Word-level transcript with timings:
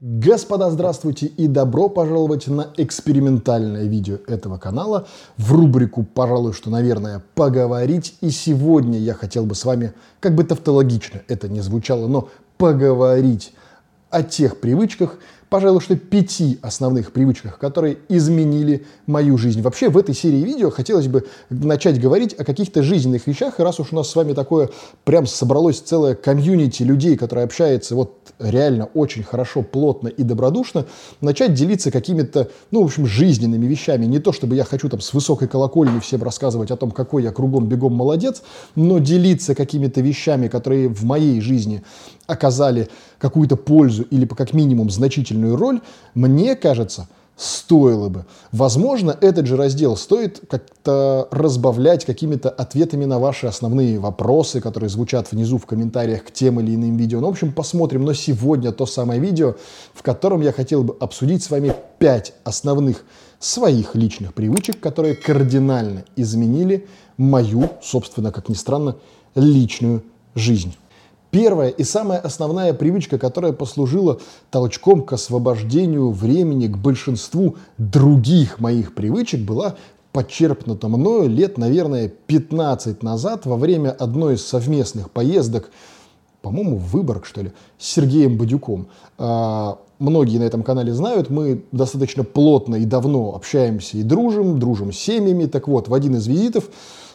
Господа, 0.00 0.70
здравствуйте 0.70 1.26
и 1.26 1.48
добро 1.48 1.88
пожаловать 1.88 2.46
на 2.46 2.68
экспериментальное 2.76 3.86
видео 3.86 4.18
этого 4.28 4.56
канала 4.56 5.08
в 5.36 5.52
рубрику, 5.52 6.04
пожалуй, 6.04 6.52
что, 6.52 6.70
наверное, 6.70 7.20
поговорить. 7.34 8.14
И 8.20 8.30
сегодня 8.30 8.96
я 8.96 9.12
хотел 9.12 9.44
бы 9.44 9.56
с 9.56 9.64
вами, 9.64 9.94
как 10.20 10.36
бы 10.36 10.44
тавтологично 10.44 11.22
это 11.26 11.48
не 11.48 11.62
звучало, 11.62 12.06
но 12.06 12.28
поговорить 12.58 13.52
о 14.08 14.22
тех 14.22 14.60
привычках, 14.60 15.18
пожалуй, 15.48 15.80
что 15.80 15.96
пяти 15.96 16.58
основных 16.62 17.12
привычках, 17.12 17.58
которые 17.58 17.98
изменили 18.08 18.86
мою 19.06 19.38
жизнь. 19.38 19.62
Вообще 19.62 19.88
в 19.88 19.96
этой 19.96 20.14
серии 20.14 20.42
видео 20.42 20.70
хотелось 20.70 21.08
бы 21.08 21.26
начать 21.50 22.00
говорить 22.00 22.34
о 22.38 22.44
каких-то 22.44 22.82
жизненных 22.82 23.26
вещах, 23.26 23.58
и 23.58 23.62
раз 23.62 23.80
уж 23.80 23.92
у 23.92 23.96
нас 23.96 24.10
с 24.10 24.16
вами 24.16 24.32
такое 24.32 24.70
прям 25.04 25.26
собралось 25.26 25.80
целое 25.80 26.14
комьюнити 26.14 26.82
людей, 26.82 27.16
которые 27.16 27.44
общаются 27.44 27.94
вот 27.94 28.32
реально 28.38 28.86
очень 28.94 29.22
хорошо, 29.22 29.62
плотно 29.62 30.08
и 30.08 30.22
добродушно, 30.22 30.86
начать 31.20 31.54
делиться 31.54 31.90
какими-то, 31.90 32.50
ну, 32.70 32.82
в 32.82 32.86
общем, 32.86 33.06
жизненными 33.06 33.66
вещами. 33.66 34.06
Не 34.06 34.18
то, 34.18 34.32
чтобы 34.32 34.54
я 34.54 34.64
хочу 34.64 34.88
там 34.88 35.00
с 35.00 35.12
высокой 35.14 35.48
колокольни 35.48 35.98
всем 36.00 36.22
рассказывать 36.22 36.70
о 36.70 36.76
том, 36.76 36.90
какой 36.90 37.22
я 37.22 37.32
кругом 37.32 37.66
бегом 37.68 37.94
молодец, 37.94 38.42
но 38.74 38.98
делиться 38.98 39.54
какими-то 39.54 40.00
вещами, 40.00 40.48
которые 40.48 40.88
в 40.88 41.04
моей 41.04 41.40
жизни 41.40 41.82
оказали 42.26 42.88
какую-то 43.18 43.56
пользу 43.56 44.02
или, 44.02 44.26
как 44.26 44.52
минимум, 44.52 44.90
значительную 44.90 45.37
роль, 45.46 45.80
мне 46.14 46.56
кажется, 46.56 47.08
стоило 47.38 48.08
бы. 48.08 48.26
Возможно, 48.50 49.16
этот 49.20 49.46
же 49.46 49.56
раздел 49.56 49.96
стоит 49.96 50.42
как-то 50.50 51.28
разбавлять 51.30 52.04
какими-то 52.04 52.50
ответами 52.50 53.04
на 53.04 53.20
ваши 53.20 53.46
основные 53.46 54.00
вопросы, 54.00 54.60
которые 54.60 54.90
звучат 54.90 55.30
внизу 55.30 55.58
в 55.58 55.64
комментариях 55.64 56.24
к 56.24 56.32
тем 56.32 56.58
или 56.58 56.74
иным 56.74 56.96
видео. 56.96 57.20
Ну, 57.20 57.28
в 57.28 57.30
общем, 57.30 57.52
посмотрим. 57.52 58.04
Но 58.04 58.12
сегодня 58.12 58.72
то 58.72 58.86
самое 58.86 59.20
видео, 59.20 59.54
в 59.94 60.02
котором 60.02 60.40
я 60.40 60.52
хотел 60.52 60.82
бы 60.82 60.96
обсудить 60.98 61.44
с 61.44 61.50
вами 61.50 61.72
пять 62.00 62.34
основных 62.42 63.04
своих 63.38 63.94
личных 63.94 64.34
привычек, 64.34 64.80
которые 64.80 65.14
кардинально 65.14 66.04
изменили 66.16 66.88
мою, 67.16 67.70
собственно, 67.80 68.32
как 68.32 68.48
ни 68.48 68.54
странно, 68.54 68.96
личную 69.36 70.02
жизнь. 70.34 70.74
Первая 71.30 71.68
и 71.68 71.84
самая 71.84 72.18
основная 72.18 72.72
привычка, 72.72 73.18
которая 73.18 73.52
послужила 73.52 74.18
толчком 74.50 75.02
к 75.02 75.12
освобождению 75.12 76.10
времени 76.10 76.68
к 76.68 76.78
большинству 76.78 77.56
других 77.76 78.60
моих 78.60 78.94
привычек, 78.94 79.40
была 79.40 79.76
подчерпнута 80.12 80.88
мною 80.88 81.28
лет, 81.28 81.58
наверное, 81.58 82.08
15 82.08 83.02
назад 83.02 83.44
во 83.44 83.56
время 83.56 83.90
одной 83.90 84.34
из 84.34 84.46
совместных 84.46 85.10
поездок, 85.10 85.70
по-моему, 86.40 86.76
в 86.76 86.92
Выборг, 86.92 87.26
что 87.26 87.42
ли, 87.42 87.52
с 87.78 87.86
Сергеем 87.86 88.38
Бадюком. 88.38 88.88
А, 89.18 89.78
многие 89.98 90.38
на 90.38 90.44
этом 90.44 90.62
канале 90.62 90.94
знают, 90.94 91.28
мы 91.28 91.62
достаточно 91.72 92.24
плотно 92.24 92.76
и 92.76 92.86
давно 92.86 93.34
общаемся 93.34 93.98
и 93.98 94.02
дружим, 94.02 94.58
дружим 94.58 94.92
с 94.92 94.96
семьями. 94.98 95.44
Так 95.44 95.68
вот, 95.68 95.88
в 95.88 95.94
один 95.94 96.16
из 96.16 96.26
визитов 96.26 96.70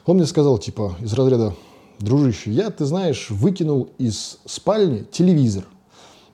он 0.05 0.17
мне 0.17 0.25
сказал, 0.27 0.59
типа, 0.59 0.95
из 1.01 1.13
разряда, 1.13 1.53
дружище, 1.99 2.51
я, 2.51 2.69
ты 2.69 2.85
знаешь, 2.85 3.29
выкинул 3.29 3.89
из 3.97 4.39
спальни 4.45 5.05
телевизор. 5.11 5.65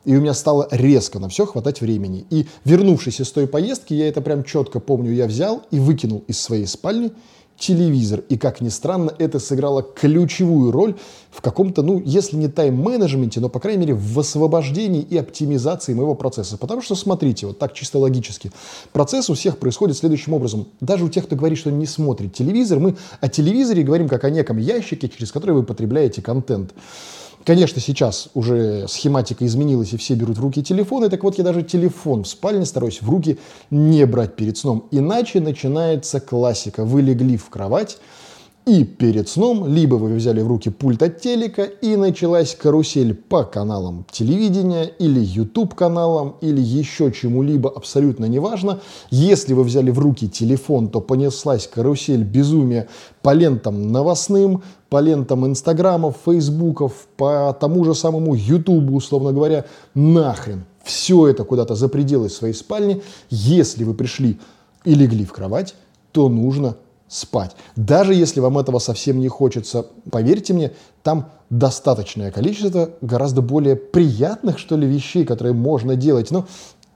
И 0.05 0.15
у 0.15 0.21
меня 0.21 0.33
стало 0.33 0.67
резко 0.71 1.19
на 1.19 1.29
все 1.29 1.45
хватать 1.45 1.81
времени. 1.81 2.25
И 2.29 2.47
вернувшись 2.63 3.19
из 3.19 3.31
той 3.31 3.47
поездки, 3.47 3.93
я 3.93 4.07
это 4.07 4.21
прям 4.21 4.43
четко 4.43 4.79
помню, 4.79 5.11
я 5.11 5.27
взял 5.27 5.63
и 5.71 5.79
выкинул 5.79 6.23
из 6.27 6.39
своей 6.39 6.65
спальни 6.65 7.11
телевизор. 7.59 8.23
И, 8.29 8.37
как 8.37 8.61
ни 8.61 8.69
странно, 8.69 9.13
это 9.19 9.39
сыграло 9.39 9.83
ключевую 9.83 10.71
роль 10.71 10.95
в 11.29 11.41
каком-то, 11.41 11.83
ну, 11.83 12.01
если 12.03 12.37
не 12.37 12.47
тайм-менеджменте, 12.47 13.39
но, 13.39 13.49
по 13.49 13.59
крайней 13.59 13.81
мере, 13.81 13.93
в 13.93 14.17
освобождении 14.17 15.01
и 15.01 15.17
оптимизации 15.17 15.93
моего 15.93 16.15
процесса. 16.15 16.57
Потому 16.57 16.81
что, 16.81 16.95
смотрите, 16.95 17.45
вот 17.45 17.59
так 17.59 17.73
чисто 17.73 17.99
логически, 17.99 18.51
процесс 18.93 19.29
у 19.29 19.35
всех 19.35 19.59
происходит 19.59 19.97
следующим 19.97 20.33
образом. 20.33 20.67
Даже 20.79 21.05
у 21.05 21.09
тех, 21.09 21.25
кто 21.25 21.35
говорит, 21.35 21.59
что 21.59 21.71
не 21.71 21.85
смотрит 21.85 22.33
телевизор, 22.33 22.79
мы 22.79 22.95
о 23.21 23.27
телевизоре 23.27 23.83
говорим 23.83 24.07
как 24.07 24.23
о 24.23 24.29
неком 24.29 24.57
ящике, 24.57 25.09
через 25.09 25.31
который 25.31 25.51
вы 25.51 25.63
потребляете 25.63 26.21
контент. 26.21 26.73
Конечно, 27.45 27.81
сейчас 27.81 28.29
уже 28.33 28.87
схематика 28.87 29.45
изменилась, 29.45 29.93
и 29.93 29.97
все 29.97 30.13
берут 30.13 30.37
в 30.37 30.41
руки 30.41 30.61
телефоны. 30.61 31.09
Так 31.09 31.23
вот, 31.23 31.37
я 31.37 31.43
даже 31.43 31.63
телефон 31.63 32.23
в 32.23 32.27
спальне 32.27 32.65
стараюсь 32.65 33.01
в 33.01 33.09
руки 33.09 33.39
не 33.71 34.05
брать 34.05 34.35
перед 34.35 34.57
сном. 34.57 34.87
Иначе 34.91 35.39
начинается 35.39 36.19
классика. 36.19 36.83
Вы 36.83 37.01
легли 37.01 37.37
в 37.37 37.49
кровать, 37.49 37.97
и 38.65 38.83
перед 38.83 39.27
сном 39.27 39.67
либо 39.67 39.95
вы 39.95 40.13
взяли 40.13 40.41
в 40.41 40.47
руки 40.47 40.69
пульт 40.69 41.01
от 41.01 41.19
телека, 41.19 41.63
и 41.63 41.95
началась 41.95 42.55
карусель 42.55 43.15
по 43.15 43.43
каналам 43.43 44.05
телевидения 44.11 44.83
или 44.83 45.19
YouTube 45.19 45.73
каналам, 45.73 46.35
или 46.41 46.61
еще 46.61 47.11
чему-либо, 47.11 47.69
абсолютно 47.69 48.25
неважно. 48.25 48.79
Если 49.09 49.53
вы 49.53 49.63
взяли 49.63 49.89
в 49.91 49.99
руки 49.99 50.29
телефон, 50.29 50.89
то 50.89 51.01
понеслась 51.01 51.67
карусель 51.67 52.23
безумия 52.23 52.87
по 53.21 53.33
лентам 53.33 53.91
новостным, 53.91 54.63
по 54.89 54.99
лентам 54.99 55.47
инстаграмов, 55.47 56.17
фейсбуков, 56.25 57.07
по 57.17 57.57
тому 57.59 57.85
же 57.85 57.95
самому 57.95 58.35
ютубу, 58.35 58.95
условно 58.95 59.31
говоря, 59.31 59.65
нахрен. 59.95 60.65
Все 60.83 61.27
это 61.27 61.43
куда-то 61.43 61.75
за 61.75 61.89
пределы 61.89 62.29
своей 62.29 62.53
спальни. 62.53 63.01
Если 63.29 63.83
вы 63.83 63.93
пришли 63.93 64.39
и 64.85 64.93
легли 64.93 65.25
в 65.25 65.33
кровать, 65.33 65.75
то 66.11 66.29
нужно 66.29 66.75
спать. 67.09 67.55
Даже 67.75 68.13
если 68.13 68.39
вам 68.39 68.57
этого 68.57 68.79
совсем 68.79 69.19
не 69.19 69.27
хочется, 69.27 69.87
поверьте 70.09 70.53
мне, 70.53 70.71
там 71.03 71.31
достаточное 71.49 72.31
количество 72.31 72.91
гораздо 73.01 73.41
более 73.41 73.75
приятных, 73.75 74.59
что 74.59 74.77
ли, 74.77 74.87
вещей, 74.87 75.25
которые 75.25 75.53
можно 75.53 75.95
делать. 75.95 76.31
Но 76.31 76.47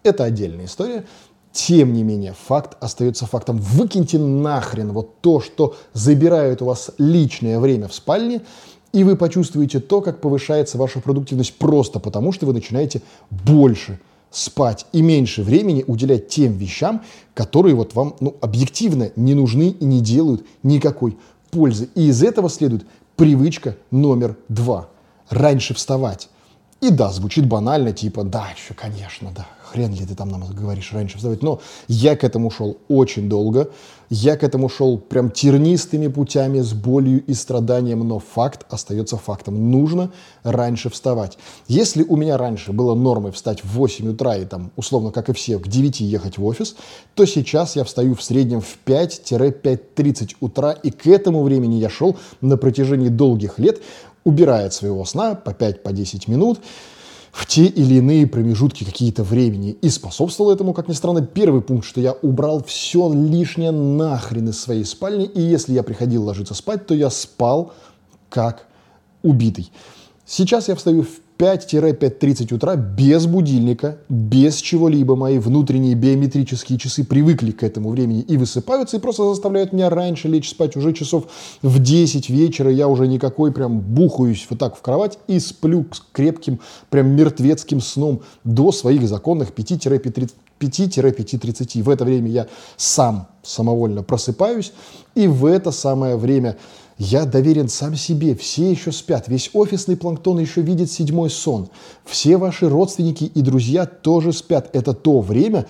это 0.03 0.23
отдельная 0.23 0.65
история. 0.65 1.03
Тем 1.51 1.93
не 1.93 2.03
менее, 2.03 2.33
факт 2.47 2.77
остается 2.79 3.25
фактом. 3.25 3.57
Выкиньте 3.57 4.17
нахрен 4.17 4.91
вот 4.91 5.21
то, 5.21 5.39
что 5.41 5.75
забирает 5.93 6.61
у 6.61 6.65
вас 6.65 6.91
личное 6.97 7.59
время 7.59 7.87
в 7.87 7.93
спальне, 7.93 8.41
и 8.91 9.03
вы 9.03 9.15
почувствуете 9.15 9.79
то, 9.79 10.01
как 10.01 10.21
повышается 10.21 10.77
ваша 10.77 10.99
продуктивность 10.99 11.57
просто 11.57 11.99
потому, 11.99 12.31
что 12.31 12.45
вы 12.45 12.53
начинаете 12.53 13.01
больше 13.29 13.99
спать 14.33 14.87
и 14.91 15.01
меньше 15.01 15.43
времени 15.43 15.85
уделять 15.87 16.27
тем 16.27 16.53
вещам, 16.57 17.03
которые 17.33 17.75
вот 17.75 17.93
вам 17.93 18.15
ну, 18.19 18.35
объективно 18.41 19.11
не 19.15 19.33
нужны 19.33 19.69
и 19.69 19.85
не 19.85 20.01
делают 20.01 20.45
никакой 20.63 21.17
пользы. 21.51 21.87
И 21.95 22.07
из 22.07 22.23
этого 22.23 22.49
следует 22.49 22.85
привычка 23.15 23.77
номер 23.91 24.35
два. 24.49 24.89
Раньше 25.29 25.73
вставать. 25.73 26.29
И 26.81 26.89
да, 26.89 27.11
звучит 27.11 27.47
банально, 27.47 27.93
типа, 27.93 28.23
да, 28.23 28.49
еще, 28.53 28.73
конечно, 28.73 29.31
да, 29.33 29.47
хрен 29.73 29.93
ли 29.93 30.05
ты 30.05 30.15
там 30.15 30.29
нам 30.29 30.45
говоришь 30.45 30.93
раньше 30.93 31.17
вставать. 31.17 31.41
Но 31.41 31.59
я 31.87 32.15
к 32.15 32.23
этому 32.23 32.51
шел 32.51 32.77
очень 32.87 33.27
долго. 33.27 33.69
Я 34.09 34.37
к 34.37 34.43
этому 34.43 34.69
шел 34.69 34.99
прям 34.99 35.31
тернистыми 35.31 36.07
путями, 36.07 36.59
с 36.59 36.73
болью 36.73 37.23
и 37.25 37.33
страданием, 37.33 38.07
но 38.07 38.19
факт 38.19 38.65
остается 38.69 39.17
фактом. 39.17 39.71
Нужно 39.71 40.11
раньше 40.43 40.91
вставать. 40.91 41.39
Если 41.67 42.03
у 42.03 42.15
меня 42.15 42.37
раньше 42.37 42.71
было 42.71 42.93
нормой 42.93 43.31
встать 43.31 43.63
в 43.63 43.73
8 43.73 44.09
утра 44.09 44.35
и 44.35 44.45
там, 44.45 44.71
условно, 44.75 45.11
как 45.11 45.29
и 45.29 45.33
все, 45.33 45.57
к 45.57 45.67
9 45.67 46.01
ехать 46.01 46.37
в 46.37 46.45
офис, 46.45 46.75
то 47.15 47.25
сейчас 47.25 47.75
я 47.75 47.83
встаю 47.83 48.13
в 48.13 48.21
среднем 48.21 48.61
в 48.61 48.77
5-5.30 48.85 50.35
утра, 50.41 50.71
и 50.71 50.91
к 50.91 51.07
этому 51.07 51.41
времени 51.41 51.75
я 51.75 51.89
шел 51.89 52.15
на 52.41 52.57
протяжении 52.57 53.09
долгих 53.09 53.57
лет 53.57 53.81
убирает 54.23 54.73
своего 54.73 55.03
сна 55.05 55.35
по 55.35 55.49
5-10 55.49 56.25
по 56.25 56.31
минут 56.31 56.59
в 57.33 57.47
те 57.47 57.65
или 57.65 57.95
иные 57.95 58.27
промежутки 58.27 58.83
какие-то 58.83 59.23
времени. 59.23 59.71
И 59.81 59.89
способствовал 59.89 60.51
этому, 60.51 60.71
как 60.71 60.87
ни 60.87 60.93
странно, 60.93 61.25
первый 61.25 61.61
пункт, 61.61 61.85
что 61.85 61.99
я 61.99 62.13
убрал 62.13 62.63
все 62.63 63.11
лишнее 63.11 63.71
нахрен 63.71 64.49
из 64.49 64.61
своей 64.61 64.85
спальни, 64.85 65.25
и 65.25 65.41
если 65.41 65.73
я 65.73 65.81
приходил 65.81 66.23
ложиться 66.23 66.53
спать, 66.53 66.85
то 66.85 66.93
я 66.93 67.09
спал 67.09 67.73
как 68.29 68.67
убитый. 69.23 69.71
Сейчас 70.27 70.67
я 70.67 70.75
встаю 70.75 71.01
в 71.01 71.22
5-5.30 71.37 72.53
утра 72.53 72.75
без 72.75 73.25
будильника, 73.25 73.97
без 74.09 74.57
чего-либо. 74.57 75.15
Мои 75.15 75.39
внутренние 75.39 75.95
биометрические 75.95 76.77
часы 76.77 77.03
привыкли 77.03 77.51
к 77.51 77.63
этому 77.63 77.89
времени 77.89 78.21
и 78.21 78.37
высыпаются, 78.37 78.97
и 78.97 78.99
просто 78.99 79.27
заставляют 79.27 79.73
меня 79.73 79.89
раньше 79.89 80.27
лечь 80.27 80.49
спать. 80.49 80.75
Уже 80.75 80.93
часов 80.93 81.25
в 81.61 81.79
10 81.79 82.29
вечера 82.29 82.71
я 82.71 82.87
уже 82.87 83.07
никакой 83.07 83.51
прям 83.51 83.79
бухаюсь 83.79 84.45
вот 84.49 84.59
так 84.59 84.77
в 84.77 84.81
кровать 84.81 85.17
и 85.27 85.39
сплю 85.39 85.85
с 85.91 86.03
крепким, 86.11 86.59
прям 86.89 87.07
мертвецким 87.15 87.81
сном 87.81 88.21
до 88.43 88.71
своих 88.71 89.07
законных 89.07 89.51
5-5.30. 89.51 90.31
5-5.30. 90.59 91.83
В 91.83 91.89
это 91.89 92.05
время 92.05 92.29
я 92.29 92.47
сам 92.77 93.27
самовольно 93.41 94.03
просыпаюсь, 94.03 94.71
и 95.15 95.27
в 95.27 95.45
это 95.45 95.71
самое 95.71 96.15
время 96.15 96.57
я 96.97 97.25
доверен 97.25 97.69
сам 97.69 97.95
себе, 97.95 98.35
все 98.35 98.71
еще 98.71 98.91
спят, 98.91 99.27
весь 99.27 99.49
офисный 99.53 99.97
планктон 99.97 100.39
еще 100.39 100.61
видит 100.61 100.91
седьмой 100.91 101.29
сон. 101.29 101.69
Все 102.05 102.37
ваши 102.37 102.69
родственники 102.69 103.25
и 103.25 103.41
друзья 103.41 103.85
тоже 103.85 104.33
спят. 104.33 104.69
Это 104.73 104.93
то 104.93 105.21
время, 105.21 105.65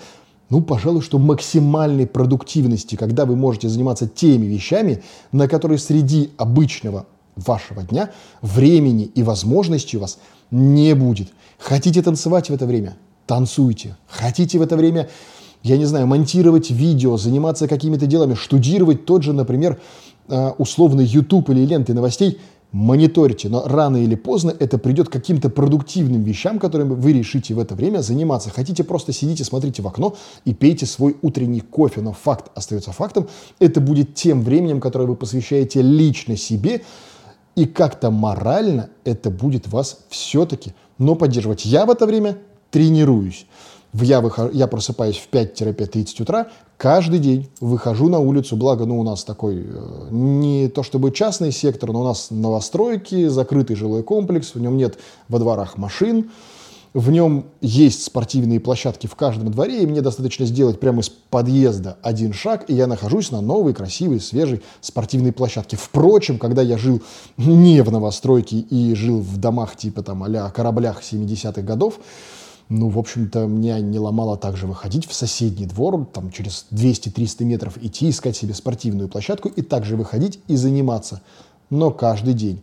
ну, 0.50 0.60
пожалуй, 0.60 1.02
что 1.02 1.18
максимальной 1.18 2.06
продуктивности, 2.06 2.96
когда 2.96 3.24
вы 3.24 3.36
можете 3.36 3.68
заниматься 3.68 4.08
теми 4.08 4.46
вещами, 4.46 5.02
на 5.32 5.48
которые 5.48 5.78
среди 5.78 6.30
обычного 6.36 7.06
вашего 7.36 7.82
дня 7.82 8.10
времени 8.42 9.04
и 9.04 9.22
возможностей 9.22 9.96
у 9.96 10.00
вас 10.00 10.18
не 10.50 10.94
будет. 10.94 11.28
Хотите 11.58 12.02
танцевать 12.02 12.50
в 12.50 12.54
это 12.54 12.66
время? 12.66 12.96
танцуйте. 13.26 13.96
Хотите 14.06 14.58
в 14.58 14.62
это 14.62 14.76
время, 14.76 15.08
я 15.62 15.76
не 15.76 15.84
знаю, 15.84 16.06
монтировать 16.06 16.70
видео, 16.70 17.16
заниматься 17.16 17.68
какими-то 17.68 18.06
делами, 18.06 18.34
штудировать 18.34 19.06
тот 19.06 19.22
же, 19.22 19.32
например, 19.32 19.80
условный 20.28 21.04
YouTube 21.04 21.50
или 21.50 21.64
ленты 21.64 21.94
новостей– 21.94 22.38
мониторите, 22.74 23.48
но 23.48 23.62
рано 23.66 23.98
или 23.98 24.16
поздно 24.16 24.52
это 24.58 24.78
придет 24.78 25.08
к 25.08 25.12
каким-то 25.12 25.48
продуктивным 25.48 26.24
вещам, 26.24 26.58
которыми 26.58 26.94
вы 26.94 27.12
решите 27.12 27.54
в 27.54 27.60
это 27.60 27.76
время 27.76 28.00
заниматься. 28.00 28.50
Хотите, 28.50 28.82
просто 28.82 29.12
сидите, 29.12 29.44
смотрите 29.44 29.80
в 29.80 29.86
окно 29.86 30.16
и 30.44 30.52
пейте 30.52 30.84
свой 30.84 31.16
утренний 31.22 31.60
кофе, 31.60 32.00
но 32.00 32.12
факт 32.12 32.50
остается 32.56 32.90
фактом. 32.90 33.28
Это 33.60 33.80
будет 33.80 34.14
тем 34.14 34.42
временем, 34.42 34.80
которое 34.80 35.04
вы 35.06 35.14
посвящаете 35.14 35.82
лично 35.82 36.36
себе, 36.36 36.82
и 37.54 37.64
как-то 37.64 38.10
морально 38.10 38.90
это 39.04 39.30
будет 39.30 39.68
вас 39.68 40.00
все-таки, 40.08 40.74
но 40.98 41.14
поддерживать. 41.14 41.64
Я 41.64 41.86
в 41.86 41.90
это 41.90 42.06
время 42.06 42.38
тренируюсь 42.72 43.46
я, 44.02 44.20
выхожу, 44.20 44.50
я 44.52 44.66
просыпаюсь 44.66 45.16
в 45.16 45.28
5-5.30 45.30 46.22
утра, 46.22 46.48
каждый 46.76 47.20
день 47.20 47.48
выхожу 47.60 48.08
на 48.08 48.18
улицу, 48.18 48.56
благо 48.56 48.86
ну, 48.86 48.98
у 48.98 49.02
нас 49.04 49.24
такой 49.24 49.64
э, 49.66 50.08
не 50.10 50.68
то 50.68 50.82
чтобы 50.82 51.12
частный 51.12 51.52
сектор, 51.52 51.92
но 51.92 52.00
у 52.00 52.04
нас 52.04 52.28
новостройки, 52.30 53.28
закрытый 53.28 53.76
жилой 53.76 54.02
комплекс, 54.02 54.54
в 54.54 54.60
нем 54.60 54.76
нет 54.76 54.98
во 55.28 55.38
дворах 55.38 55.76
машин, 55.76 56.30
в 56.94 57.10
нем 57.10 57.46
есть 57.60 58.04
спортивные 58.04 58.60
площадки 58.60 59.08
в 59.08 59.16
каждом 59.16 59.50
дворе, 59.50 59.82
и 59.82 59.86
мне 59.86 60.00
достаточно 60.00 60.46
сделать 60.46 60.78
прямо 60.78 61.00
из 61.00 61.08
подъезда 61.08 61.98
один 62.02 62.32
шаг, 62.32 62.70
и 62.70 62.74
я 62.74 62.86
нахожусь 62.86 63.32
на 63.32 63.40
новой, 63.40 63.74
красивой, 63.74 64.20
свежей 64.20 64.62
спортивной 64.80 65.32
площадке. 65.32 65.76
Впрочем, 65.76 66.38
когда 66.38 66.62
я 66.62 66.78
жил 66.78 67.02
не 67.36 67.82
в 67.82 67.90
новостройке 67.90 68.58
и 68.58 68.94
жил 68.94 69.18
в 69.18 69.38
домах 69.38 69.76
типа 69.76 70.02
там 70.02 70.22
а 70.22 70.50
кораблях 70.50 71.02
70-х 71.02 71.62
годов, 71.62 71.98
ну, 72.68 72.88
в 72.88 72.98
общем-то, 72.98 73.46
меня 73.46 73.78
не 73.80 73.98
ломало 73.98 74.36
также 74.36 74.66
выходить 74.66 75.06
в 75.06 75.14
соседний 75.14 75.66
двор, 75.66 76.06
там 76.12 76.30
через 76.30 76.66
200-300 76.70 77.44
метров 77.44 77.76
идти, 77.82 78.08
искать 78.08 78.36
себе 78.36 78.54
спортивную 78.54 79.08
площадку 79.08 79.48
и 79.48 79.60
также 79.62 79.96
выходить 79.96 80.40
и 80.48 80.56
заниматься, 80.56 81.20
но 81.68 81.90
каждый 81.90 82.34
день. 82.34 82.62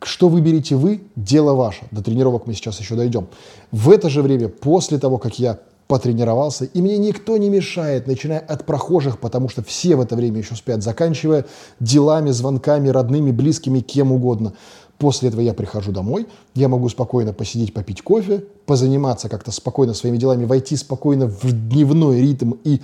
Что 0.00 0.28
выберете 0.28 0.76
вы, 0.76 1.02
дело 1.16 1.54
ваше. 1.54 1.86
До 1.90 2.02
тренировок 2.02 2.46
мы 2.46 2.54
сейчас 2.54 2.78
еще 2.78 2.94
дойдем. 2.94 3.26
В 3.72 3.90
это 3.90 4.08
же 4.10 4.22
время, 4.22 4.48
после 4.48 4.98
того, 4.98 5.18
как 5.18 5.38
я 5.38 5.58
потренировался, 5.88 6.64
и 6.64 6.80
мне 6.80 6.96
никто 6.96 7.36
не 7.36 7.50
мешает, 7.50 8.06
начиная 8.06 8.38
от 8.38 8.64
прохожих, 8.64 9.18
потому 9.18 9.48
что 9.48 9.62
все 9.62 9.96
в 9.96 10.00
это 10.00 10.14
время 10.16 10.38
еще 10.38 10.54
спят, 10.54 10.82
заканчивая 10.82 11.46
делами, 11.80 12.30
звонками, 12.30 12.88
родными, 12.88 13.32
близкими, 13.32 13.80
кем 13.80 14.12
угодно– 14.12 14.52
После 14.98 15.28
этого 15.28 15.40
я 15.40 15.54
прихожу 15.54 15.92
домой, 15.92 16.26
я 16.54 16.68
могу 16.68 16.88
спокойно 16.88 17.32
посидеть, 17.32 17.74
попить 17.74 18.02
кофе, 18.02 18.44
позаниматься 18.66 19.28
как-то 19.28 19.50
спокойно 19.50 19.92
своими 19.92 20.16
делами, 20.16 20.44
войти 20.44 20.76
спокойно 20.76 21.26
в 21.26 21.52
дневной 21.52 22.20
ритм 22.20 22.52
и 22.64 22.80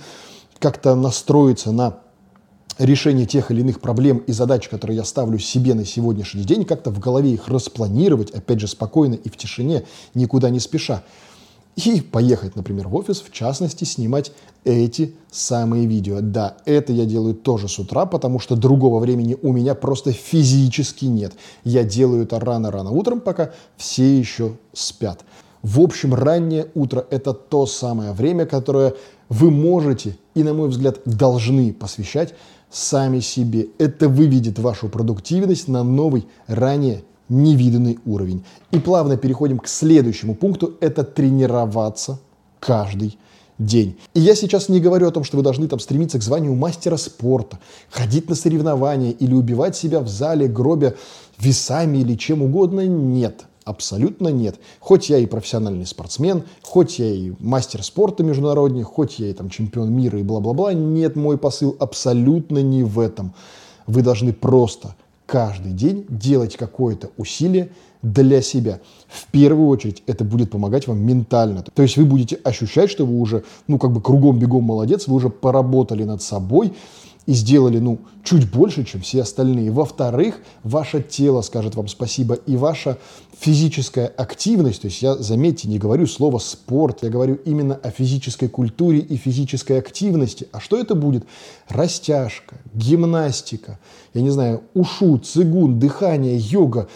как-то 0.59 0.95
настроиться 0.95 1.71
на 1.71 1.97
решение 2.77 3.25
тех 3.25 3.51
или 3.51 3.61
иных 3.61 3.79
проблем 3.79 4.17
и 4.19 4.31
задач, 4.31 4.67
которые 4.67 4.97
я 4.97 5.03
ставлю 5.03 5.39
себе 5.39 5.73
на 5.73 5.85
сегодняшний 5.85 6.43
день, 6.43 6.65
как-то 6.65 6.91
в 6.91 6.99
голове 6.99 7.31
их 7.31 7.47
распланировать, 7.47 8.31
опять 8.31 8.59
же, 8.59 8.67
спокойно 8.67 9.15
и 9.15 9.29
в 9.29 9.37
тишине, 9.37 9.83
никуда 10.13 10.49
не 10.49 10.59
спеша 10.59 11.03
и 11.75 12.01
поехать, 12.01 12.55
например, 12.55 12.87
в 12.87 12.95
офис, 12.95 13.21
в 13.21 13.31
частности, 13.31 13.83
снимать 13.83 14.31
эти 14.63 15.15
самые 15.31 15.85
видео. 15.85 16.19
Да, 16.21 16.57
это 16.65 16.93
я 16.93 17.05
делаю 17.05 17.33
тоже 17.33 17.67
с 17.67 17.79
утра, 17.79 18.05
потому 18.05 18.39
что 18.39 18.55
другого 18.55 18.99
времени 18.99 19.37
у 19.41 19.53
меня 19.53 19.73
просто 19.73 20.11
физически 20.11 21.05
нет. 21.05 21.33
Я 21.63 21.83
делаю 21.83 22.23
это 22.23 22.39
рано-рано 22.39 22.91
утром, 22.91 23.21
пока 23.21 23.51
все 23.77 24.19
еще 24.19 24.57
спят. 24.73 25.23
В 25.63 25.79
общем, 25.79 26.13
раннее 26.13 26.67
утро– 26.73 27.05
это 27.09 27.33
то 27.33 27.65
самое 27.65 28.13
время, 28.13 28.45
которое 28.45 28.95
вы 29.29 29.51
можете 29.51 30.17
и, 30.33 30.43
на 30.43 30.53
мой 30.53 30.69
взгляд, 30.69 30.99
должны 31.05 31.71
посвящать 31.71 32.33
сами 32.71 33.19
себе. 33.19 33.67
Это 33.77 34.09
выведет 34.09 34.57
вашу 34.59 34.89
продуктивность 34.89 35.67
на 35.67 35.83
новый, 35.83 36.27
ранее 36.47 37.03
невиданный 37.31 37.97
уровень. 38.05 38.43
И 38.71 38.79
плавно 38.79 39.17
переходим 39.17 39.57
к 39.57 39.67
следующему 39.67 40.35
пункту– 40.35 40.75
это 40.81 41.03
тренироваться 41.03 42.19
каждый 42.59 43.17
день. 43.57 43.97
И 44.13 44.19
я 44.19 44.35
сейчас 44.35 44.69
не 44.69 44.79
говорю 44.79 45.07
о 45.07 45.11
том, 45.11 45.23
что 45.23 45.37
вы 45.37 45.43
должны 45.43 45.67
там 45.67 45.79
стремиться 45.79 46.19
к 46.19 46.23
званию 46.23 46.55
мастера 46.55 46.97
спорта, 46.97 47.59
ходить 47.89 48.29
на 48.29 48.35
соревнования 48.35 49.11
или 49.11 49.33
убивать 49.33 49.75
себя 49.75 50.01
в 50.01 50.07
зале, 50.07 50.47
гробя 50.47 50.95
весами 51.39 51.99
или 51.99 52.15
чем 52.15 52.41
угодно. 52.41 52.85
Нет. 52.85 53.45
Абсолютно 53.63 54.29
нет. 54.29 54.59
Хоть 54.79 55.09
я 55.09 55.19
и 55.19 55.27
профессиональный 55.27 55.85
спортсмен, 55.85 56.43
хоть 56.63 56.97
я 56.97 57.05
и 57.05 57.33
мастер 57.39 57.83
спорта 57.83 58.23
международный, 58.23 58.81
хоть 58.81 59.19
я 59.19 59.27
и 59.27 59.33
там 59.33 59.49
чемпион 59.49 59.93
мира 59.93 60.19
и 60.19 60.23
бла-бла-бла, 60.23 60.73
нет, 60.73 61.15
мой 61.15 61.37
посыл 61.37 61.75
абсолютно 61.79 62.57
не 62.63 62.83
в 62.83 62.99
этом. 62.99 63.35
Вы 63.85 64.01
должны 64.01 64.33
просто 64.33 64.95
каждый 65.31 65.71
день 65.71 66.05
делать 66.09 66.57
какое-то 66.57 67.09
усилие 67.15 67.69
для 68.01 68.41
себя. 68.41 68.81
В 69.07 69.31
первую 69.31 69.69
очередь 69.69 70.03
это 70.05 70.25
будет 70.25 70.51
помогать 70.51 70.87
вам 70.87 70.99
ментально. 70.99 71.63
То 71.73 71.83
есть 71.83 71.95
вы 71.95 72.03
будете 72.03 72.35
ощущать, 72.43 72.91
что 72.91 73.05
вы 73.05 73.17
уже, 73.17 73.45
ну, 73.65 73.79
как 73.79 73.93
бы 73.93 74.01
кругом-бегом 74.01 74.61
молодец, 74.61 75.07
вы 75.07 75.15
уже 75.15 75.29
поработали 75.29 76.03
над 76.03 76.21
собой, 76.21 76.73
и 77.31 77.33
сделали, 77.33 77.79
ну, 77.79 77.99
чуть 78.25 78.51
больше, 78.51 78.83
чем 78.83 78.99
все 78.99 79.21
остальные. 79.21 79.71
Во-вторых, 79.71 80.41
ваше 80.63 81.01
тело 81.01 81.41
скажет 81.41 81.75
вам 81.75 81.87
спасибо, 81.87 82.33
и 82.33 82.57
ваша 82.57 82.97
физическая 83.39 84.07
активность, 84.07 84.81
то 84.81 84.87
есть 84.87 85.01
я, 85.01 85.15
заметьте, 85.15 85.69
не 85.69 85.79
говорю 85.79 86.07
слово 86.07 86.39
спорт, 86.39 87.03
я 87.03 87.09
говорю 87.09 87.35
именно 87.45 87.75
о 87.75 87.89
физической 87.89 88.49
культуре 88.49 88.99
и 88.99 89.15
физической 89.15 89.79
активности. 89.79 90.49
А 90.51 90.59
что 90.59 90.77
это 90.77 90.93
будет? 90.93 91.25
Растяжка, 91.69 92.57
гимнастика, 92.73 93.79
я 94.13 94.21
не 94.21 94.29
знаю, 94.29 94.63
ушу, 94.73 95.17
цигун, 95.17 95.79
дыхание, 95.79 96.37
йога, 96.37 96.89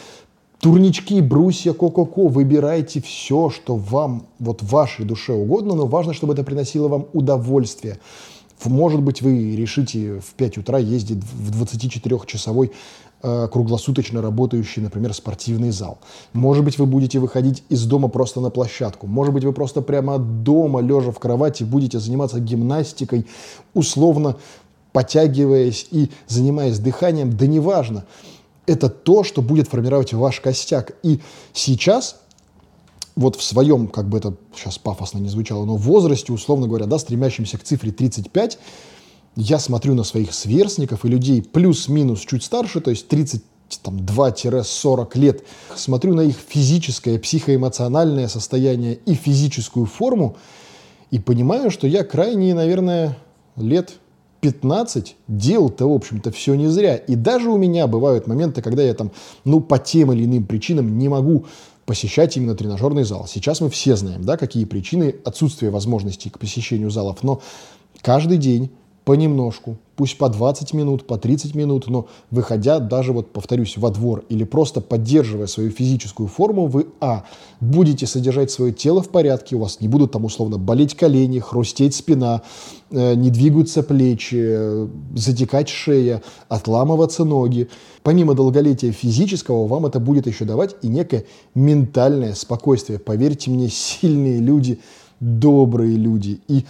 турнички, 0.59 1.21
брусья, 1.21 1.71
ко-ко-ко. 1.71 2.27
Выбирайте 2.27 3.01
все, 3.01 3.49
что 3.49 3.77
вам, 3.77 4.27
вот 4.39 4.61
вашей 4.63 5.05
душе 5.05 5.31
угодно, 5.31 5.75
но 5.75 5.87
важно, 5.87 6.13
чтобы 6.13 6.33
это 6.33 6.43
приносило 6.43 6.89
вам 6.89 7.05
удовольствие. 7.13 7.99
Может 8.63 9.01
быть, 9.01 9.21
вы 9.21 9.55
решите 9.55 10.19
в 10.19 10.33
5 10.35 10.59
утра 10.59 10.77
ездить 10.79 11.23
в 11.23 11.63
24-часовой 11.63 12.71
э, 13.21 13.47
круглосуточно 13.51 14.21
работающий, 14.21 14.81
например, 14.81 15.13
спортивный 15.13 15.71
зал. 15.71 15.99
Может 16.33 16.63
быть, 16.63 16.79
вы 16.79 16.85
будете 16.85 17.19
выходить 17.19 17.63
из 17.69 17.85
дома 17.85 18.07
просто 18.07 18.41
на 18.41 18.49
площадку. 18.49 19.07
Может 19.07 19.33
быть, 19.33 19.43
вы 19.43 19.53
просто 19.53 19.81
прямо 19.81 20.17
дома, 20.17 20.81
лежа 20.81 21.11
в 21.11 21.19
кровати, 21.19 21.63
будете 21.63 21.99
заниматься 21.99 22.39
гимнастикой, 22.39 23.27
условно 23.73 24.37
потягиваясь 24.93 25.87
и 25.91 26.09
занимаясь 26.27 26.79
дыханием. 26.79 27.35
Да 27.35 27.47
неважно. 27.47 28.05
Это 28.65 28.89
то, 28.89 29.23
что 29.23 29.41
будет 29.41 29.67
формировать 29.67 30.13
ваш 30.13 30.39
костяк. 30.39 30.93
И 31.03 31.19
сейчас 31.53 32.21
вот 33.15 33.35
в 33.35 33.43
своем, 33.43 33.87
как 33.87 34.09
бы 34.09 34.17
это 34.17 34.35
сейчас 34.55 34.77
пафосно 34.77 35.19
не 35.19 35.29
звучало, 35.29 35.65
но 35.65 35.77
в 35.77 35.81
возрасте, 35.81 36.33
условно 36.33 36.67
говоря, 36.67 36.85
да, 36.85 36.99
стремящимся 36.99 37.57
к 37.57 37.63
цифре 37.63 37.91
35, 37.91 38.59
я 39.37 39.59
смотрю 39.59 39.95
на 39.95 40.03
своих 40.03 40.33
сверстников 40.33 41.05
и 41.05 41.09
людей 41.09 41.41
плюс-минус 41.41 42.21
чуть 42.21 42.43
старше, 42.43 42.81
то 42.81 42.89
есть 42.89 43.07
32-40 43.11 45.17
лет, 45.17 45.43
смотрю 45.75 46.13
на 46.13 46.21
их 46.21 46.37
физическое, 46.37 47.19
психоэмоциональное 47.19 48.27
состояние 48.27 48.95
и 49.05 49.13
физическую 49.13 49.85
форму 49.85 50.35
и 51.11 51.19
понимаю, 51.19 51.71
что 51.71 51.87
я 51.87 52.03
крайне, 52.03 52.53
наверное, 52.53 53.17
лет 53.55 53.93
15 54.41 55.15
делал-то, 55.27 55.89
в 55.89 55.93
общем-то, 55.93 56.31
все 56.31 56.55
не 56.55 56.67
зря. 56.67 56.97
И 56.97 57.15
даже 57.15 57.49
у 57.49 57.57
меня 57.57 57.87
бывают 57.87 58.27
моменты, 58.27 58.61
когда 58.61 58.83
я 58.83 58.93
там, 58.93 59.11
ну, 59.43 59.59
по 59.59 59.79
тем 59.79 60.11
или 60.11 60.25
иным 60.25 60.45
причинам 60.45 60.97
не 60.97 61.09
могу 61.09 61.45
посещать 61.85 62.35
именно 62.37 62.55
тренажерный 62.55 63.03
зал. 63.03 63.27
Сейчас 63.27 63.61
мы 63.61 63.69
все 63.69 63.95
знаем, 63.95 64.23
да, 64.23 64.37
какие 64.37 64.65
причины 64.65 65.15
отсутствия 65.23 65.69
возможности 65.69 66.29
к 66.29 66.39
посещению 66.39 66.89
залов, 66.89 67.23
но 67.23 67.41
каждый 68.01 68.37
день 68.37 68.71
понемножку, 69.05 69.77
пусть 69.95 70.17
по 70.17 70.29
20 70.29 70.73
минут, 70.73 71.05
по 71.05 71.17
30 71.17 71.53
минут, 71.53 71.87
но 71.87 72.07
выходя 72.31 72.79
даже, 72.79 73.13
вот 73.13 73.31
повторюсь, 73.31 73.77
во 73.77 73.91
двор 73.91 74.25
или 74.29 74.43
просто 74.43 74.81
поддерживая 74.81 75.45
свою 75.45 75.69
физическую 75.69 76.27
форму, 76.27 76.65
вы, 76.65 76.87
а, 76.99 77.23
будете 77.61 78.07
содержать 78.07 78.49
свое 78.49 78.73
тело 78.73 79.01
в 79.01 79.09
порядке, 79.09 79.55
у 79.55 79.59
вас 79.59 79.79
не 79.79 79.87
будут 79.87 80.11
там 80.11 80.25
условно 80.25 80.57
болеть 80.57 80.95
колени, 80.95 81.39
хрустеть 81.39 81.93
спина, 81.93 82.41
э, 82.89 83.13
не 83.13 83.29
двигаются 83.29 83.83
плечи, 83.83 84.41
э, 84.41 84.87
затекать 85.15 85.69
шея, 85.69 86.23
отламываться 86.49 87.23
ноги. 87.23 87.69
Помимо 88.01 88.33
долголетия 88.33 88.91
физического, 88.91 89.67
вам 89.67 89.85
это 89.85 89.99
будет 89.99 90.25
еще 90.25 90.45
давать 90.45 90.75
и 90.81 90.87
некое 90.87 91.25
ментальное 91.53 92.33
спокойствие. 92.33 92.97
Поверьте 92.97 93.51
мне, 93.51 93.69
сильные 93.69 94.39
люди, 94.39 94.79
добрые 95.19 95.95
люди 95.95 96.41
и 96.47 96.65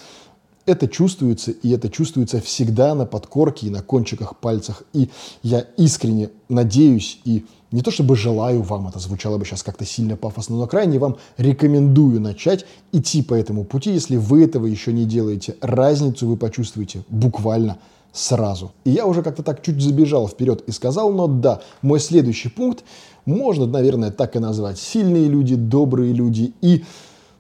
Это 0.65 0.87
чувствуется, 0.87 1.51
и 1.51 1.71
это 1.71 1.89
чувствуется 1.89 2.41
всегда 2.41 2.95
на 2.95 3.05
подкорке 3.05 3.67
и 3.67 3.69
на 3.69 3.83
кончиках 3.83 4.37
пальцах. 4.37 4.83
И 4.93 5.09
я 5.43 5.59
искренне 5.77 6.31
надеюсь 6.49 7.19
и 7.23 7.45
не 7.71 7.81
то 7.81 7.91
чтобы 7.91 8.15
желаю 8.15 8.61
вам, 8.61 8.87
это 8.87 8.99
звучало 8.99 9.37
бы 9.37 9.45
сейчас 9.45 9.61
как-то 9.61 9.85
сильно 9.85 10.15
пафосно, 10.15 10.55
но 10.55 10.65
крайне 10.65 10.97
вам 10.97 11.17
рекомендую 11.37 12.21
начать 12.21 12.65
идти 12.93 13.21
по 13.21 13.33
этому 13.33 13.63
пути, 13.63 13.91
если 13.91 14.15
вы 14.15 14.43
этого 14.43 14.65
еще 14.65 14.93
не 14.93 15.05
делаете. 15.05 15.55
Разницу 15.61 16.25
вы 16.25 16.37
почувствуете 16.37 17.03
буквально 17.09 17.77
сразу. 18.13 18.71
И 18.85 18.91
я 18.91 19.05
уже 19.05 19.21
как-то 19.21 19.43
так 19.43 19.61
чуть 19.61 19.81
забежал 19.81 20.27
вперед 20.27 20.63
и 20.67 20.71
сказал, 20.71 21.11
но 21.11 21.27
да, 21.27 21.61
мой 21.81 21.99
следующий 21.99 22.49
пункт 22.49 22.83
можно, 23.25 23.65
наверное, 23.67 24.09
так 24.09 24.35
и 24.35 24.39
назвать. 24.39 24.79
Сильные 24.79 25.27
люди, 25.27 25.55
добрые 25.55 26.13
люди 26.13 26.53
и 26.61 26.85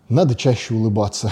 надо 0.09 0.35
чаще 0.35 0.73
улыбаться. 0.73 1.31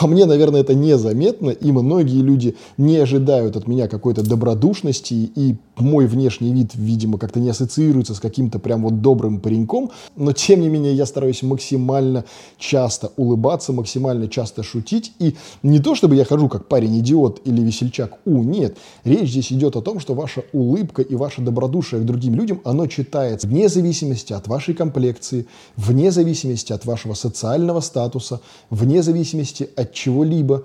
По 0.00 0.06
мне, 0.06 0.24
наверное, 0.24 0.62
это 0.62 0.74
незаметно, 0.74 1.50
и 1.50 1.70
многие 1.72 2.22
люди 2.22 2.56
не 2.78 2.96
ожидают 2.96 3.56
от 3.58 3.66
меня 3.68 3.86
какой-то 3.86 4.22
добродушности, 4.22 5.12
и 5.12 5.56
мой 5.76 6.06
внешний 6.06 6.54
вид, 6.54 6.70
видимо, 6.74 7.18
как-то 7.18 7.38
не 7.38 7.50
ассоциируется 7.50 8.14
с 8.14 8.20
каким-то 8.20 8.58
прям 8.58 8.82
вот 8.82 9.02
добрым 9.02 9.40
пареньком, 9.40 9.90
но 10.16 10.32
тем 10.32 10.62
не 10.62 10.70
менее 10.70 10.94
я 10.94 11.04
стараюсь 11.04 11.42
максимально 11.42 12.24
часто 12.58 13.12
улыбаться, 13.18 13.74
максимально 13.74 14.28
часто 14.28 14.62
шутить, 14.62 15.12
и 15.18 15.36
не 15.62 15.80
то, 15.80 15.94
чтобы 15.94 16.16
я 16.16 16.24
хожу 16.24 16.48
как 16.48 16.66
парень-идиот 16.66 17.42
или 17.44 17.60
весельчак, 17.60 18.20
у, 18.24 18.42
нет, 18.42 18.78
речь 19.04 19.28
здесь 19.28 19.52
идет 19.52 19.76
о 19.76 19.82
том, 19.82 20.00
что 20.00 20.14
ваша 20.14 20.44
улыбка 20.54 21.02
и 21.02 21.14
ваше 21.14 21.42
добродушие 21.42 22.00
к 22.00 22.06
другим 22.06 22.36
людям, 22.36 22.62
оно 22.64 22.86
читается 22.86 23.46
вне 23.46 23.68
зависимости 23.68 24.32
от 24.32 24.48
вашей 24.48 24.72
комплекции, 24.72 25.46
вне 25.76 26.10
зависимости 26.10 26.72
от 26.72 26.86
вашего 26.86 27.12
социального 27.12 27.80
статуса, 27.80 28.40
вне 28.70 29.02
зависимости 29.02 29.68
от 29.76 29.89
чего-либо 29.92 30.64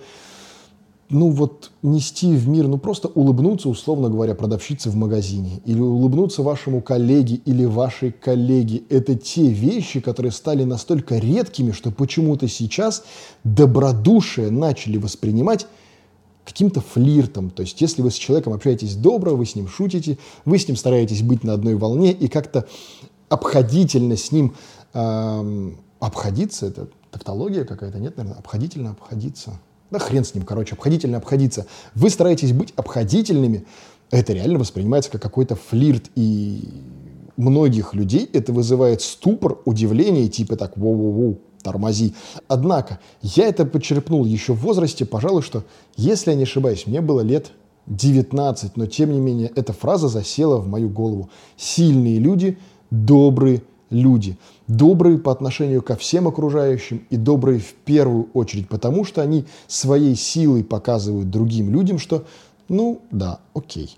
ну 1.09 1.29
вот 1.29 1.71
нести 1.83 2.35
в 2.35 2.47
мир, 2.47 2.67
ну 2.67 2.77
просто 2.77 3.07
улыбнуться, 3.07 3.69
условно 3.69 4.09
говоря, 4.09 4.33
продавщице 4.33 4.89
в 4.89 4.95
магазине, 4.95 5.61
или 5.65 5.79
улыбнуться 5.79 6.41
вашему 6.41 6.81
коллеге 6.81 7.35
или 7.45 7.65
вашей 7.65 8.11
коллеге. 8.11 8.83
Это 8.89 9.15
те 9.15 9.47
вещи, 9.47 9.99
которые 9.99 10.31
стали 10.31 10.63
настолько 10.63 11.17
редкими, 11.17 11.71
что 11.71 11.91
почему-то 11.91 12.47
сейчас 12.47 13.03
добродушие 13.43 14.49
начали 14.49 14.97
воспринимать 14.97 15.67
каким-то 16.43 16.81
флиртом. 16.81 17.49
То 17.49 17.61
есть, 17.61 17.81
если 17.81 18.01
вы 18.01 18.11
с 18.11 18.15
человеком 18.15 18.53
общаетесь 18.53 18.95
добро, 18.95 19.35
вы 19.35 19.45
с 19.45 19.55
ним 19.55 19.67
шутите, 19.67 20.17
вы 20.43 20.57
с 20.57 20.67
ним 20.67 20.77
стараетесь 20.77 21.21
быть 21.21 21.43
на 21.43 21.53
одной 21.53 21.75
волне 21.75 22.11
и 22.11 22.27
как-то 22.27 22.67
обходительно 23.29 24.15
с 24.15 24.31
ним 24.31 24.55
эм, 24.93 25.77
обходиться, 25.99 26.67
это 26.67 26.87
тавтология 27.15 27.63
какая-то, 27.63 27.97
нет, 27.97 28.17
наверное, 28.17 28.37
обходительно 28.37 28.91
обходиться 28.91 29.57
да 29.91 29.99
хрен 29.99 30.25
с 30.25 30.33
ним, 30.33 30.43
короче, 30.43 30.75
обходительно 30.75 31.17
обходиться. 31.17 31.67
Вы 31.93 32.09
стараетесь 32.09 32.51
быть 32.51 32.73
обходительными, 32.75 33.65
это 34.11 34.33
реально 34.33 34.59
воспринимается 34.59 35.09
как 35.09 35.21
какой-то 35.21 35.55
флирт, 35.55 36.09
и 36.15 36.67
многих 37.37 37.93
людей 37.93 38.29
это 38.33 38.51
вызывает 38.51 39.01
ступор, 39.01 39.59
удивление, 39.63 40.27
типа 40.27 40.57
так, 40.57 40.77
воу-воу-воу, 40.77 41.39
тормози. 41.63 42.13
Однако, 42.47 42.99
я 43.21 43.47
это 43.47 43.65
подчерпнул 43.65 44.25
еще 44.25 44.53
в 44.53 44.59
возрасте, 44.59 45.05
пожалуй, 45.05 45.41
что, 45.41 45.63
если 45.95 46.31
я 46.31 46.35
не 46.35 46.43
ошибаюсь, 46.43 46.87
мне 46.87 47.01
было 47.01 47.21
лет 47.21 47.51
19, 47.87 48.77
но 48.77 48.87
тем 48.87 49.11
не 49.13 49.19
менее 49.19 49.51
эта 49.55 49.71
фраза 49.71 50.07
засела 50.07 50.57
в 50.57 50.67
мою 50.67 50.89
голову. 50.89 51.29
Сильные 51.55 52.19
люди, 52.19 52.57
добрые 52.91 53.61
люди. 53.89 54.37
Добрые 54.67 55.17
по 55.17 55.31
отношению 55.31 55.81
ко 55.81 55.95
всем 55.95 56.27
окружающим 56.27 57.05
и 57.09 57.17
добрые 57.17 57.59
в 57.59 57.73
первую 57.73 58.29
очередь, 58.33 58.67
потому 58.67 59.05
что 59.05 59.21
они 59.21 59.45
своей 59.67 60.15
силой 60.15 60.63
показывают 60.63 61.29
другим 61.29 61.71
людям, 61.71 61.99
что 61.99 62.25
ну 62.67 63.01
да, 63.11 63.39
окей. 63.53 63.95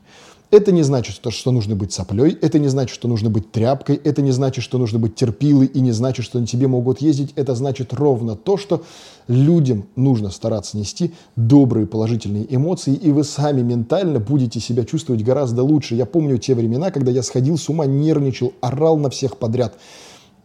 Это 0.49 0.71
не 0.71 0.81
значит, 0.81 1.19
что, 1.29 1.51
нужно 1.51 1.75
быть 1.75 1.91
соплей, 1.91 2.31
это 2.41 2.57
не 2.57 2.69
значит, 2.69 2.95
что 2.95 3.09
нужно 3.09 3.29
быть 3.29 3.51
тряпкой, 3.51 3.97
это 3.97 4.21
не 4.21 4.31
значит, 4.31 4.63
что 4.63 4.77
нужно 4.77 4.97
быть 4.97 5.15
терпилой 5.15 5.65
и 5.65 5.81
не 5.81 5.91
значит, 5.91 6.23
что 6.23 6.39
на 6.39 6.47
тебе 6.47 6.67
могут 6.67 7.01
ездить. 7.01 7.33
Это 7.35 7.53
значит 7.53 7.93
ровно 7.93 8.37
то, 8.37 8.55
что 8.55 8.83
людям 9.27 9.87
нужно 9.97 10.29
стараться 10.29 10.77
нести 10.77 11.11
добрые 11.35 11.85
положительные 11.85 12.45
эмоции, 12.49 12.93
и 12.93 13.11
вы 13.11 13.25
сами 13.25 13.61
ментально 13.61 14.21
будете 14.21 14.61
себя 14.61 14.85
чувствовать 14.85 15.21
гораздо 15.21 15.63
лучше. 15.63 15.95
Я 15.95 16.05
помню 16.05 16.37
те 16.37 16.55
времена, 16.55 16.91
когда 16.91 17.11
я 17.11 17.23
сходил 17.23 17.57
с 17.57 17.67
ума, 17.67 17.85
нервничал, 17.85 18.53
орал 18.61 18.97
на 18.97 19.09
всех 19.09 19.35
подряд. 19.35 19.77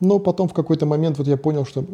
Но 0.03 0.19
потом 0.19 0.49
в 0.49 0.53
какой-то 0.53 0.85
момент 0.85 1.17
вот 1.19 1.29
я 1.29 1.37
понял, 1.37 1.65
что 1.65 1.85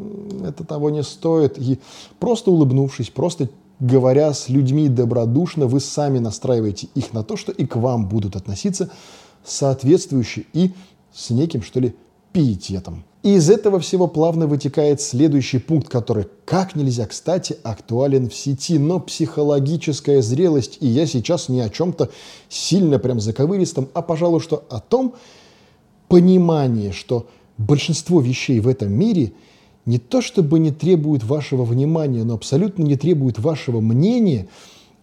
это 0.42 0.64
того 0.64 0.88
не 0.88 1.02
стоит. 1.02 1.58
И 1.58 1.78
просто 2.18 2.50
улыбнувшись, 2.50 3.10
просто 3.10 3.50
говоря 3.80 4.32
с 4.32 4.48
людьми 4.48 4.88
добродушно, 4.88 5.66
вы 5.66 5.78
сами 5.78 6.18
настраиваете 6.18 6.88
их 6.94 7.12
на 7.12 7.22
то, 7.22 7.36
что 7.36 7.52
и 7.52 7.66
к 7.66 7.76
вам 7.76 8.08
будут 8.08 8.34
относиться 8.34 8.90
соответствующе 9.44 10.46
и 10.54 10.72
с 11.12 11.28
неким, 11.28 11.60
что 11.60 11.80
ли, 11.80 11.94
пиететом. 12.32 13.04
И 13.22 13.34
из 13.34 13.50
этого 13.50 13.78
всего 13.78 14.06
плавно 14.06 14.46
вытекает 14.46 15.02
следующий 15.02 15.58
пункт, 15.58 15.90
который 15.90 16.28
как 16.46 16.76
нельзя 16.76 17.06
кстати 17.06 17.58
актуален 17.62 18.30
в 18.30 18.34
сети, 18.34 18.78
но 18.78 19.00
психологическая 19.00 20.22
зрелость. 20.22 20.78
И 20.80 20.86
я 20.86 21.06
сейчас 21.06 21.50
не 21.50 21.60
о 21.60 21.68
чем-то 21.68 22.08
сильно 22.48 22.98
прям 22.98 23.20
заковыристом, 23.20 23.88
а, 23.92 24.00
пожалуй, 24.00 24.40
что 24.40 24.64
о 24.70 24.80
том 24.80 25.14
понимании, 26.08 26.90
что 26.90 27.26
большинство 27.58 28.20
вещей 28.20 28.60
в 28.60 28.68
этом 28.68 28.92
мире– 28.92 29.32
не 29.88 29.98
то 29.98 30.20
чтобы 30.20 30.58
не 30.58 30.70
требуют 30.70 31.24
вашего 31.24 31.64
внимания, 31.64 32.22
но 32.22 32.34
абсолютно 32.34 32.82
не 32.82 32.96
требуют 32.96 33.38
вашего 33.38 33.80
мнения 33.80 34.46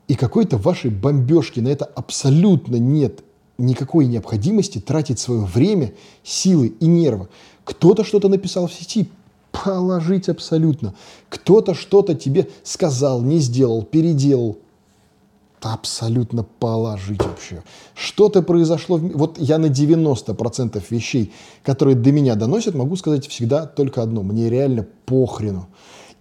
и 0.07 0.13
какой-то 0.13 0.57
вашей 0.57 0.91
бомбежки. 0.91 1.59
На 1.59 1.69
это 1.69 1.85
абсолютно 1.85 2.75
нет 2.75 3.23
никакой 3.57 4.05
необходимости 4.05 4.77
тратить 4.77 5.17
свое 5.17 5.41
время, 5.41 5.93
силы 6.23 6.67
и 6.79 6.85
нервы. 6.85 7.29
Кто-то 7.63 8.03
что-то 8.03 8.29
написал 8.29 8.67
в 8.67 8.73
сети, 8.73 9.09
положить 9.51 10.29
абсолютно. 10.29 10.93
Кто-то 11.29 11.73
что-то 11.73 12.13
тебе 12.13 12.47
сказал, 12.61 13.23
не 13.23 13.39
сделал, 13.39 13.81
переделал 13.81 14.59
абсолютно 15.73 16.43
положить 16.43 17.23
вообще. 17.23 17.63
Что-то 17.95 18.43
произошло. 18.43 18.97
В... 18.97 19.17
Вот 19.17 19.39
я 19.39 19.57
на 19.57 19.67
90% 19.67 20.83
вещей, 20.89 21.33
которые 21.63 21.95
до 21.95 22.11
меня 22.11 22.35
доносят, 22.35 22.75
могу 22.75 22.95
сказать 22.95 23.27
всегда 23.27 23.65
только 23.65 24.03
одно. 24.03 24.21
Мне 24.21 24.49
реально 24.49 24.85
похрену. 25.05 25.67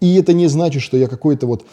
И 0.01 0.15
это 0.17 0.33
не 0.33 0.49
значит, 0.49 0.83
что 0.83 0.97
я 0.97 1.09
какой-то 1.09 1.47
вот 1.47 1.65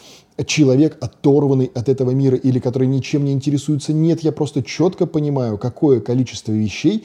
человек, 0.46 0.98
оторванный 1.00 1.70
от 1.74 1.88
этого 1.88 2.10
мира 2.10 2.36
или 2.36 2.58
который 2.58 2.88
ничем 2.88 3.24
не 3.24 3.32
интересуется. 3.32 3.92
Нет, 3.92 4.22
я 4.22 4.32
просто 4.32 4.62
четко 4.62 5.06
понимаю, 5.06 5.56
какое 5.56 6.00
количество 6.00 6.52
вещей 6.52 7.04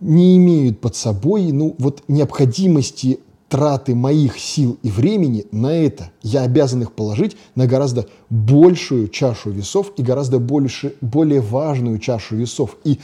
не 0.00 0.36
имеют 0.36 0.80
под 0.80 0.96
собой 0.96 1.52
ну, 1.52 1.76
вот 1.78 2.02
необходимости 2.08 3.20
траты 3.52 3.94
моих 3.94 4.38
сил 4.38 4.78
и 4.82 4.90
времени 4.90 5.44
на 5.52 5.74
это 5.74 6.10
я 6.22 6.40
обязан 6.40 6.80
их 6.80 6.92
положить 6.92 7.36
на 7.54 7.66
гораздо 7.66 8.06
большую 8.30 9.08
чашу 9.08 9.50
весов 9.50 9.92
и 9.98 10.02
гораздо 10.02 10.38
больше, 10.38 10.94
более 11.02 11.42
важную 11.42 11.98
чашу 11.98 12.34
весов. 12.36 12.78
И 12.84 12.98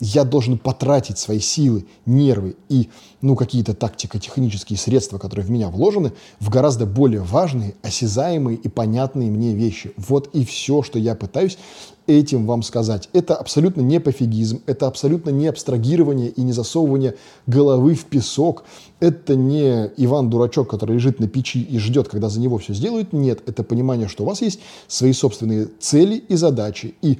я 0.00 0.24
должен 0.24 0.58
потратить 0.58 1.18
свои 1.18 1.40
силы, 1.40 1.84
нервы 2.06 2.56
и 2.68 2.88
ну, 3.20 3.36
какие-то 3.36 3.74
тактико-технические 3.74 4.78
средства, 4.78 5.18
которые 5.18 5.44
в 5.44 5.50
меня 5.50 5.68
вложены, 5.68 6.12
в 6.40 6.48
гораздо 6.48 6.86
более 6.86 7.20
важные, 7.20 7.74
осязаемые 7.82 8.56
и 8.56 8.68
понятные 8.68 9.30
мне 9.30 9.54
вещи. 9.54 9.92
Вот 9.98 10.30
и 10.34 10.44
все, 10.46 10.82
что 10.82 10.98
я 10.98 11.14
пытаюсь 11.14 11.58
этим 12.06 12.46
вам 12.46 12.62
сказать. 12.62 13.08
Это 13.12 13.36
абсолютно 13.36 13.82
не 13.82 14.00
пофигизм, 14.00 14.62
это 14.66 14.86
абсолютно 14.86 15.30
не 15.30 15.46
абстрагирование 15.46 16.30
и 16.30 16.40
не 16.40 16.52
засовывание 16.52 17.16
головы 17.46 17.94
в 17.94 18.06
песок. 18.06 18.64
Это 19.00 19.36
не 19.36 19.90
Иван-дурачок, 19.96 20.68
который 20.68 20.94
лежит 20.94 21.20
на 21.20 21.28
печи 21.28 21.60
и 21.62 21.78
ждет, 21.78 22.08
когда 22.08 22.30
за 22.30 22.40
него 22.40 22.58
все 22.58 22.72
сделают. 22.72 23.12
Нет, 23.12 23.42
это 23.46 23.62
понимание, 23.62 24.08
что 24.08 24.24
у 24.24 24.26
вас 24.26 24.40
есть 24.40 24.60
свои 24.88 25.12
собственные 25.12 25.68
цели 25.78 26.16
и 26.16 26.36
задачи. 26.36 26.94
И 27.02 27.18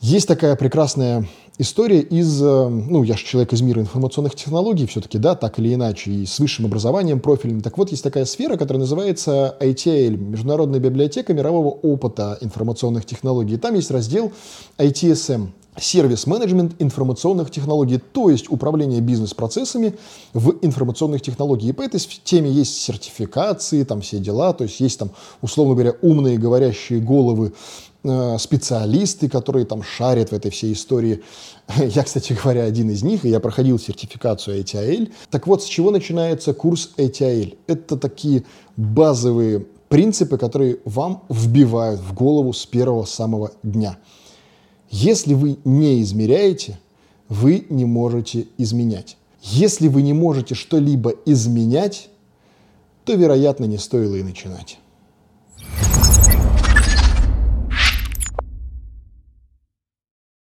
есть 0.00 0.26
такая 0.26 0.56
прекрасная 0.56 1.28
история 1.58 2.00
из, 2.00 2.42
э, 2.42 2.68
ну, 2.68 3.02
я 3.02 3.16
же 3.16 3.24
человек 3.24 3.52
из 3.52 3.62
мира 3.62 3.80
информационных 3.80 4.34
технологий 4.34 4.86
все-таки, 4.86 5.18
да, 5.18 5.34
так 5.34 5.58
или 5.58 5.74
иначе, 5.74 6.10
и 6.10 6.26
с 6.26 6.38
высшим 6.38 6.66
образованием 6.66 7.20
профильным. 7.20 7.60
Так 7.60 7.78
вот, 7.78 7.90
есть 7.90 8.02
такая 8.02 8.24
сфера, 8.24 8.56
которая 8.56 8.80
называется 8.80 9.56
ITL, 9.60 10.16
Международная 10.16 10.80
библиотека 10.80 11.34
мирового 11.34 11.68
опыта 11.68 12.38
информационных 12.40 13.04
технологий. 13.04 13.56
Там 13.56 13.74
есть 13.74 13.90
раздел 13.90 14.32
ITSM, 14.78 15.48
сервис-менеджмент 15.78 16.74
информационных 16.80 17.50
технологий, 17.50 17.98
то 17.98 18.28
есть 18.28 18.50
управление 18.50 19.00
бизнес-процессами 19.00 19.94
в 20.34 20.56
информационных 20.60 21.22
технологиях. 21.22 21.70
И 21.70 21.72
по 21.72 21.82
этой 21.82 21.98
теме 21.98 22.50
есть 22.50 22.76
сертификации, 22.76 23.84
там 23.84 24.02
все 24.02 24.18
дела, 24.18 24.52
то 24.52 24.64
есть 24.64 24.80
есть 24.80 24.98
там, 24.98 25.10
условно 25.40 25.74
говоря, 25.74 25.94
умные 26.02 26.36
говорящие 26.38 27.00
головы 27.00 27.52
специалисты, 28.04 29.28
которые 29.28 29.64
там 29.64 29.82
шарят 29.82 30.30
в 30.30 30.32
этой 30.32 30.50
всей 30.50 30.72
истории. 30.72 31.22
Я, 31.78 32.02
кстати 32.02 32.32
говоря, 32.32 32.64
один 32.64 32.90
из 32.90 33.02
них, 33.02 33.24
и 33.24 33.28
я 33.28 33.38
проходил 33.38 33.78
сертификацию 33.78 34.60
ATIL. 34.60 35.12
Так 35.30 35.46
вот, 35.46 35.62
с 35.62 35.66
чего 35.66 35.90
начинается 35.90 36.52
курс 36.52 36.90
ATIL? 36.96 37.56
Это 37.66 37.96
такие 37.96 38.44
базовые 38.76 39.66
принципы, 39.88 40.38
которые 40.38 40.78
вам 40.84 41.22
вбивают 41.28 42.00
в 42.00 42.12
голову 42.14 42.52
с 42.52 42.66
первого 42.66 43.04
самого 43.04 43.52
дня. 43.62 43.98
Если 44.90 45.34
вы 45.34 45.58
не 45.64 46.02
измеряете, 46.02 46.78
вы 47.28 47.66
не 47.70 47.84
можете 47.84 48.46
изменять. 48.58 49.16
Если 49.42 49.88
вы 49.88 50.02
не 50.02 50.12
можете 50.12 50.54
что-либо 50.54 51.14
изменять, 51.24 52.08
то, 53.04 53.14
вероятно, 53.14 53.64
не 53.64 53.78
стоило 53.78 54.16
и 54.16 54.22
начинать. 54.22 54.78